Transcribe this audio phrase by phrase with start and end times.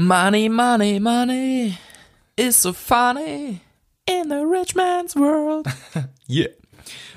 [0.00, 1.76] Money, money, money
[2.36, 3.62] is so funny
[4.06, 5.66] in the rich man's world.
[6.28, 6.46] yeah.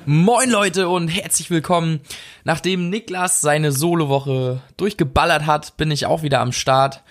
[0.08, 2.00] Moin Leute und herzlich willkommen.
[2.44, 7.04] Nachdem Niklas seine Solowoche durchgeballert hat, bin ich auch wieder am Start.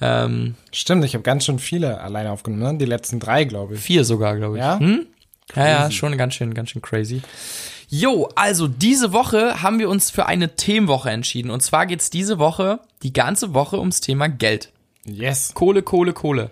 [0.00, 2.78] Ähm, Stimmt, ich habe ganz schön viele alleine aufgenommen, ne?
[2.78, 3.80] die letzten drei, glaube ich.
[3.80, 4.62] vier sogar, glaube ich.
[4.62, 4.80] Ja?
[4.80, 5.08] Hm?
[5.54, 7.20] Ja, ja, schon ganz schön, ganz schön crazy.
[7.90, 11.50] Jo, also diese Woche haben wir uns für eine Themenwoche entschieden.
[11.50, 14.72] Und zwar geht's diese Woche, die ganze Woche ums Thema Geld.
[15.14, 15.52] Yes.
[15.54, 16.50] Kohle, Kohle, Kohle.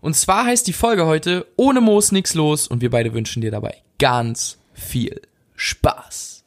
[0.00, 3.50] Und zwar heißt die Folge heute Ohne Moos nix los und wir beide wünschen dir
[3.50, 5.20] dabei ganz viel
[5.56, 6.42] Spaß.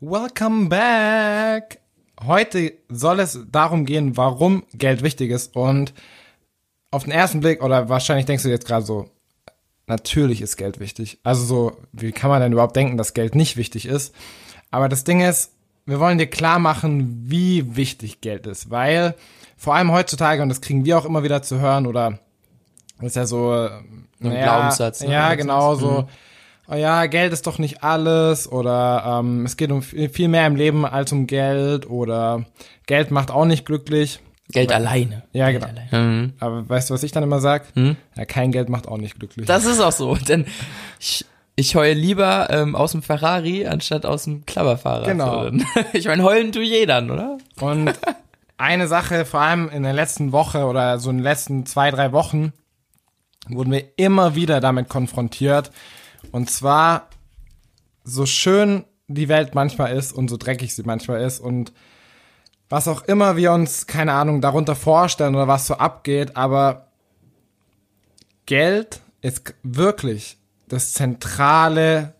[0.00, 1.80] Welcome back.
[2.24, 5.54] Heute soll es darum gehen, warum Geld wichtig ist.
[5.54, 5.92] Und
[6.90, 9.10] auf den ersten Blick, oder wahrscheinlich denkst du jetzt gerade so,
[9.88, 11.18] natürlich ist Geld wichtig.
[11.22, 14.14] Also so, wie kann man denn überhaupt denken, dass Geld nicht wichtig ist?
[14.70, 15.52] Aber das Ding ist,
[15.86, 18.70] wir wollen dir klar machen, wie wichtig Geld ist.
[18.70, 19.14] Weil
[19.56, 22.18] vor allem heutzutage, und das kriegen wir auch immer wieder zu hören, oder
[23.00, 25.12] ist ja so Ein naja, Glaubenssatz, ne?
[25.12, 26.08] Ja, genau so.
[26.70, 30.54] Oh ja, Geld ist doch nicht alles oder ähm, es geht um viel mehr im
[30.54, 32.44] Leben als um Geld oder
[32.86, 34.20] Geld macht auch nicht glücklich.
[34.50, 35.24] Geld alleine.
[35.32, 35.74] Ja, Geld genau.
[35.74, 36.16] alleine.
[36.16, 36.32] Mhm.
[36.40, 37.66] Aber weißt du, was ich dann immer sag?
[37.74, 39.46] Ja, kein Geld macht auch nicht glücklich.
[39.46, 40.46] Das ist auch so, denn
[40.98, 45.06] ich, ich heule lieber ähm, aus dem Ferrari anstatt aus dem Klapperfahrrad.
[45.06, 45.50] Genau.
[45.92, 47.38] Ich meine, heulen tu jeder, oder?
[47.60, 47.92] Und
[48.58, 52.12] eine Sache, vor allem in der letzten Woche oder so in den letzten zwei, drei
[52.12, 52.52] Wochen,
[53.48, 55.70] wurden wir immer wieder damit konfrontiert.
[56.32, 57.08] Und zwar,
[58.04, 61.72] so schön die Welt manchmal ist und so dreckig sie manchmal ist und
[62.68, 66.88] was auch immer wir uns, keine Ahnung, darunter vorstellen oder was so abgeht, aber
[68.46, 70.38] Geld ist wirklich
[70.68, 72.14] das zentrale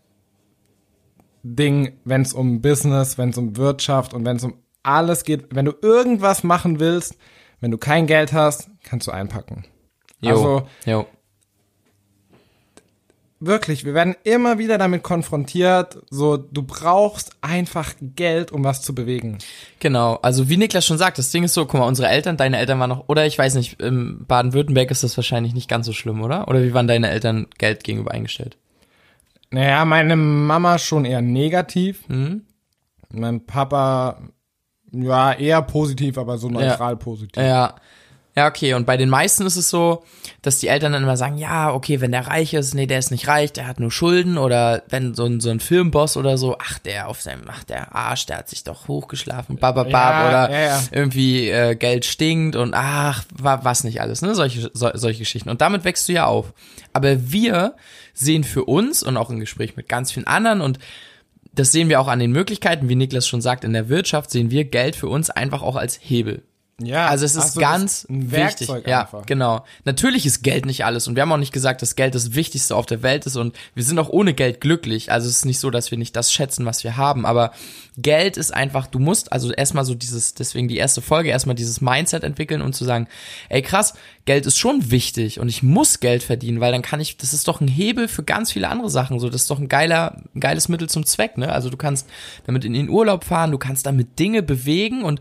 [1.43, 5.55] Ding, wenn es um Business, wenn es um Wirtschaft und wenn es um alles geht.
[5.55, 7.17] Wenn du irgendwas machen willst,
[7.61, 9.65] wenn du kein Geld hast, kannst du einpacken.
[10.25, 11.07] Also jo.
[13.41, 18.95] Wirklich, wir werden immer wieder damit konfrontiert, so du brauchst einfach Geld, um was zu
[18.95, 19.39] bewegen.
[19.81, 22.59] Genau, also wie Niklas schon sagt, das Ding ist so, guck mal, unsere Eltern, deine
[22.59, 25.93] Eltern waren noch, oder ich weiß nicht, in Baden-Württemberg ist das wahrscheinlich nicht ganz so
[25.93, 26.49] schlimm, oder?
[26.49, 28.57] Oder wie waren deine Eltern Geld gegenüber eingestellt?
[29.51, 32.09] Naja, meine Mama schon eher negativ.
[32.09, 32.43] Mhm.
[33.11, 34.21] Mein Papa,
[34.93, 37.43] ja, eher positiv, aber so neutral positiv.
[37.43, 37.77] Ja.
[38.39, 38.75] Ja, okay.
[38.75, 40.05] Und bei den meisten ist es so,
[40.43, 43.11] dass die Eltern dann immer sagen, ja, okay, wenn der reich ist, nee, der ist
[43.11, 44.39] nicht reich, der hat nur Schulden.
[44.39, 47.95] Oder wenn so ein, so ein Filmboss oder so, ach, der auf seinem, ach, der
[47.97, 50.83] Arsch, der hat sich doch hochgeschlafen, bababab, Ja, oder ja, ja.
[50.93, 54.37] irgendwie äh, Geld stinkt und ach, wa, was nicht alles, ne?
[54.37, 55.51] Solche, so, solche Geschichten.
[55.51, 56.53] Und damit wächst du ja auf.
[56.93, 57.75] Aber wir
[58.15, 60.79] sehen für uns und auch im Gespräch mit ganz vielen anderen und
[61.53, 64.53] das sehen wir auch an den Möglichkeiten, wie Niklas schon sagt, in der Wirtschaft sehen
[64.53, 66.45] wir Geld für uns einfach auch als Hebel.
[66.81, 68.31] Ja, Also es ist also ganz wichtig.
[68.69, 69.27] Werkzeug Ja, einfach.
[69.27, 69.65] genau.
[69.85, 72.77] Natürlich ist Geld nicht alles und wir haben auch nicht gesagt, dass Geld das Wichtigste
[72.77, 75.11] auf der Welt ist und wir sind auch ohne Geld glücklich.
[75.11, 77.51] Also es ist nicht so, dass wir nicht das schätzen, was wir haben, aber
[77.97, 81.81] Geld ist einfach, du musst also erstmal so dieses, deswegen die erste Folge, erstmal dieses
[81.81, 83.09] Mindset entwickeln und zu sagen,
[83.49, 83.95] ey krass,
[84.25, 87.49] Geld ist schon wichtig und ich muss Geld verdienen, weil dann kann ich, das ist
[87.49, 90.39] doch ein Hebel für ganz viele andere Sachen, so das ist doch ein geiler, ein
[90.39, 91.51] geiles Mittel zum Zweck, ne?
[91.51, 92.07] Also du kannst
[92.47, 95.19] damit in den Urlaub fahren, du kannst damit Dinge bewegen und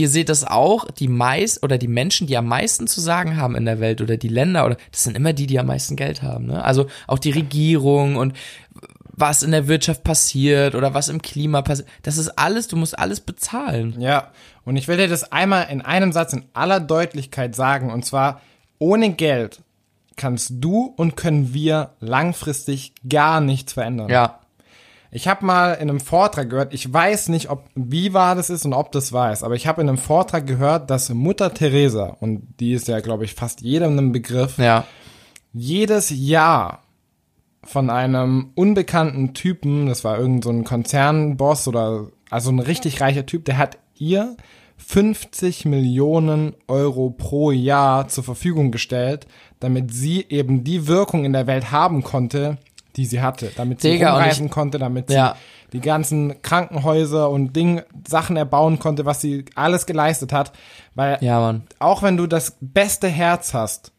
[0.00, 3.54] ihr seht das auch, die meist oder die Menschen, die am meisten zu sagen haben
[3.54, 6.22] in der Welt oder die Länder oder das sind immer die, die am meisten Geld
[6.22, 6.46] haben.
[6.46, 6.64] Ne?
[6.64, 8.32] Also auch die Regierung und
[9.12, 11.88] was in der Wirtschaft passiert oder was im Klima passiert.
[12.02, 14.00] Das ist alles, du musst alles bezahlen.
[14.00, 14.30] Ja,
[14.64, 18.40] und ich will dir das einmal in einem Satz in aller Deutlichkeit sagen, und zwar,
[18.78, 19.60] ohne Geld
[20.16, 24.08] kannst du und können wir langfristig gar nichts verändern.
[24.08, 24.39] Ja.
[25.12, 28.64] Ich habe mal in einem Vortrag gehört, ich weiß nicht, ob wie wahr das ist
[28.64, 32.16] und ob das wahr ist, aber ich habe in einem Vortrag gehört, dass Mutter Teresa,
[32.20, 34.84] und die ist ja, glaube ich, fast jedem ein Begriff, Ja.
[35.52, 36.82] jedes Jahr
[37.64, 43.26] von einem unbekannten Typen, das war irgend so ein Konzernboss oder also ein richtig reicher
[43.26, 44.36] Typ, der hat ihr
[44.78, 49.26] 50 Millionen Euro pro Jahr zur Verfügung gestellt,
[49.58, 52.56] damit sie eben die Wirkung in der Welt haben konnte,
[53.00, 55.34] die sie hatte, damit sie Digga, ich- konnte, damit sie Ja.
[55.72, 60.52] die ganzen Krankenhäuser und Ding, Sachen erbauen konnte, was sie alles geleistet hat,
[60.94, 63.92] weil Ja, auch wenn du das beste Herz hast,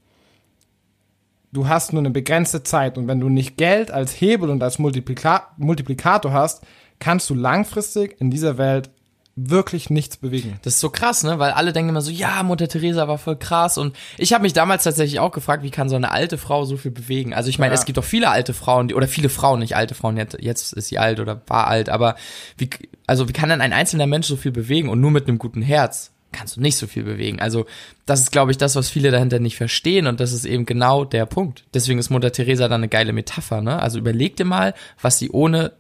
[1.52, 2.98] du hast nur eine begrenzte Zeit.
[2.98, 6.62] Und wenn du nicht Geld als Hebel und als Multiplika Multiplikator hast,
[7.00, 8.92] kannst du langfristig in dieser Welt
[9.36, 10.60] wirklich nichts bewegen.
[10.64, 11.40] Das ist so krass, ne?
[11.40, 13.78] Weil alle denken immer so, ja, Mutter Teresa war voll krass.
[13.78, 16.76] Und ich habe mich damals tatsächlich auch gefragt, wie kann so eine alte Frau so
[16.78, 17.34] viel bewegen?
[17.34, 17.80] Also ich meine, Ja.
[17.80, 20.74] es gibt doch viele alte Frauen, die, oder viele Frauen, nicht alte Frauen, jetzt, jetzt
[20.74, 22.16] ist sie alt oder war alt, aber
[22.58, 22.70] wie,
[23.08, 25.62] also wie kann denn ein einzelner Mensch so viel bewegen und nur mit einem guten
[25.62, 26.12] Herz?
[26.34, 27.42] kannst du nicht so viel bewegen.
[27.42, 27.66] Also
[28.06, 31.04] das ist, glaube ich, das, was viele dahinter nicht verstehen und das ist eben genau
[31.04, 31.66] der Punkt.
[31.74, 33.82] Deswegen ist Mutter Teresa dann eine geile Metapher, ne?
[33.82, 35.74] Also überleg dir mal, was sie ohne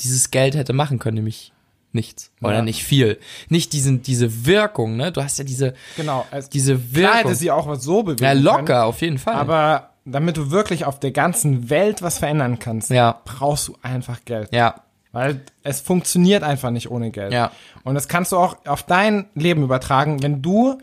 [0.00, 1.52] dieses Geld hätte machen können, nämlich
[1.96, 2.62] nichts oder Ja.
[2.62, 3.18] nicht viel.
[3.48, 5.10] Nicht diesen, diese Wirkung, ne?
[5.10, 6.24] Du hast ja diese, Genau.
[6.30, 7.34] Es, diese klar hätte Wirkung.
[7.34, 9.34] sie auch was so bewegen Ja, können, locker, auf jeden Fall.
[9.34, 13.20] Aber damit du wirklich auf der ganzen Welt was verändern kannst, Ja.
[13.24, 14.50] brauchst du einfach Geld.
[14.52, 14.76] ja,
[15.10, 17.32] Weil es funktioniert einfach nicht ohne Geld.
[17.32, 17.50] Ja.
[17.82, 20.22] Und das kannst du auch auf dein Leben übertragen.
[20.22, 20.78] Wenn du,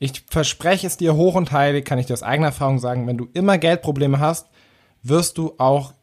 [0.00, 3.16] ich verspreche es dir hoch und heilig, kann ich dir aus eigener Erfahrung sagen, wenn
[3.16, 4.48] du immer Geldprobleme hast,
[5.04, 5.94] wirst du auch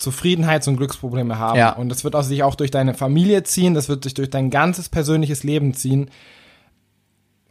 [0.00, 1.58] Zufriedenheits- und Glücksprobleme haben.
[1.58, 1.72] Ja.
[1.72, 4.50] Und das wird auch sich auch durch deine Familie ziehen, das wird sich durch dein
[4.50, 6.10] ganzes persönliches Leben ziehen.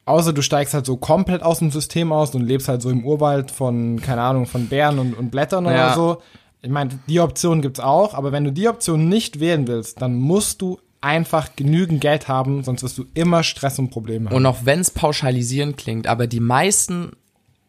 [0.05, 3.05] Außer du steigst halt so komplett aus dem System aus und lebst halt so im
[3.05, 5.71] Urwald von, keine Ahnung, von Bären und, und Blättern Ja.
[5.71, 6.21] oder so.
[6.61, 10.15] Ich meine, die Option gibt's auch, aber wenn du die Option nicht wählen willst, dann
[10.15, 14.35] musst du einfach genügend Geld haben, sonst wirst du immer Stress und Probleme haben.
[14.35, 17.11] Und auch wenn es pauschalisierend klingt, aber die meisten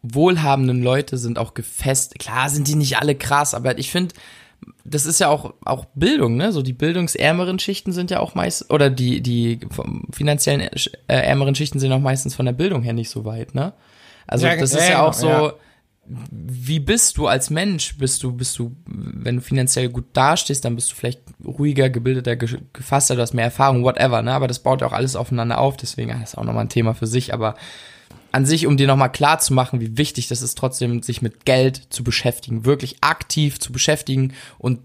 [0.03, 2.19] wohlhabenden Leute sind auch gefestigt.
[2.23, 4.15] Klar sind die nicht alle krass, aber ich finde,
[4.83, 6.51] das ist ja auch, auch Bildung, ne?
[6.51, 9.59] So die bildungsärmeren Schichten sind ja auch meist, oder die, die
[10.11, 10.69] finanziellen äh,
[11.07, 13.73] ärmeren Schichten sind auch meistens von der Bildung her nicht so weit, ne?
[14.27, 15.53] Also Ja, das ist ja auch so, ja.
[16.31, 17.97] wie bist du als Mensch?
[17.97, 22.35] Bist du, bist du, wenn du finanziell gut dastehst, dann bist du vielleicht ruhiger, gebildeter,
[22.35, 24.33] ge- gefasster, du hast mehr Erfahrung, whatever, ne?
[24.33, 26.93] Aber das baut ja auch alles aufeinander auf, deswegen das ist auch nochmal ein Thema
[26.93, 27.55] für sich, aber
[28.31, 31.45] an sich, um dir nochmal klar zu machen, wie wichtig das ist, trotzdem sich mit
[31.45, 34.79] Geld zu beschäftigen, wirklich aktiv zu beschäftigen und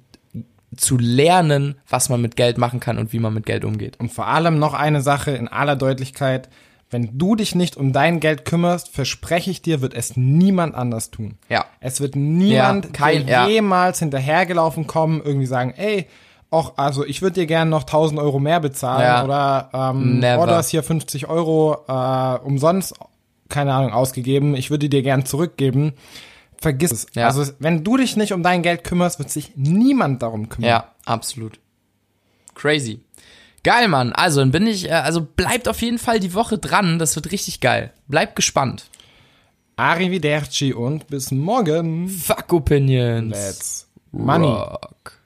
[0.77, 3.99] zu lernen, was man mit Geld machen kann und wie man mit Geld umgeht.
[4.01, 6.49] Und vor allem noch eine Sache in aller Deutlichkeit.
[6.91, 11.11] Wenn du dich nicht um dein Geld kümmerst, verspreche ich dir, wird es niemand anders
[11.11, 11.37] tun.
[11.49, 11.65] Ja.
[11.81, 13.49] Es wird niemand Ja, kein- ja.
[13.49, 16.07] jemals hinterhergelaufen kommen, irgendwie sagen, ey,
[16.51, 19.25] auch, also ich würde dir gerne noch 1000 Euro mehr bezahlen Ja.
[19.25, 20.47] oder ähm, Never.
[20.47, 22.95] du hast hier 50 Euro äh, umsonst,
[23.49, 25.93] keine Ahnung, ausgegeben, ich würde dir gern zurückgeben.
[26.59, 27.07] Vergiss es.
[27.15, 27.27] Ja.
[27.27, 30.71] Also wenn du dich nicht um dein Geld kümmerst, wird sich niemand darum kümmern.
[30.71, 31.61] Ja, absolut.
[32.55, 33.01] Crazy.
[33.63, 34.13] Geil, Mann.
[34.13, 37.01] Also, dann bin ich, äh, also bleibt auf jeden Fall die Woche dran.
[37.01, 37.93] Das wird richtig geil.
[38.07, 38.89] Bleibt gespannt.
[39.75, 42.09] Arrivederci und bis morgen.
[42.09, 43.35] Fuck Opinions.
[43.35, 44.47] Let's money.
[44.47, 45.21] Rock.